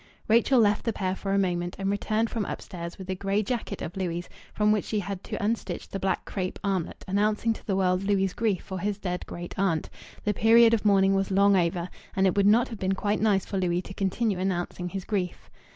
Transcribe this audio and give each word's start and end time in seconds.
Rachel 0.27 0.59
left 0.59 0.83
the 0.85 0.93
pair 0.93 1.15
for 1.15 1.31
a 1.31 1.37
moment, 1.37 1.75
and 1.77 1.91
returned 1.91 2.31
from 2.31 2.43
upstairs 2.45 2.97
with 2.97 3.07
a 3.11 3.13
grey 3.13 3.43
jacket 3.43 3.83
of 3.83 3.95
Louis' 3.95 4.27
from 4.51 4.71
which 4.71 4.85
she 4.85 4.97
had 4.99 5.23
to 5.25 5.35
unstitch 5.37 5.87
the 5.87 5.99
black 5.99 6.25
crêpe 6.25 6.57
armlet 6.63 7.05
announcing 7.07 7.53
to 7.53 7.67
the 7.67 7.75
world 7.75 8.01
Louis' 8.03 8.33
grief 8.33 8.63
for 8.63 8.79
his 8.79 8.97
dead 8.97 9.23
great 9.27 9.53
aunt; 9.59 9.91
the 10.23 10.33
period 10.33 10.73
of 10.73 10.85
mourning 10.85 11.13
was 11.13 11.29
long 11.29 11.55
over, 11.55 11.87
and 12.15 12.25
it 12.25 12.35
would 12.35 12.47
not 12.47 12.69
have 12.69 12.79
been 12.79 12.95
quite 12.95 13.21
nice 13.21 13.45
for 13.45 13.59
Louis 13.59 13.83
to 13.83 13.93
continue 13.93 14.39
announcing 14.39 14.89
his 14.89 15.05
grief. 15.05 15.51